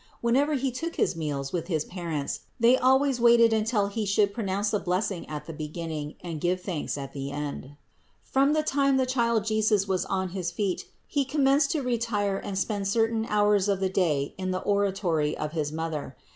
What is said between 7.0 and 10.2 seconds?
the end. 693. From the time the Child Jesus was